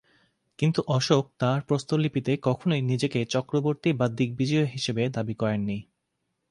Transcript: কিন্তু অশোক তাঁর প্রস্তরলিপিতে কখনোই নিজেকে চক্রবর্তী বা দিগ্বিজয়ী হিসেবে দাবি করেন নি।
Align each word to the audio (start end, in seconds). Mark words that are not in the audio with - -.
কিন্তু 0.59 0.79
অশোক 0.87 1.23
তাঁর 1.39 1.59
প্রস্তরলিপিতে 1.61 2.31
কখনোই 2.41 2.81
নিজেকে 2.81 3.19
চক্রবর্তী 3.25 3.89
বা 3.93 4.07
দিগ্বিজয়ী 4.09 4.67
হিসেবে 4.67 5.03
দাবি 5.09 5.33
করেন 5.33 5.61
নি। 5.61 5.77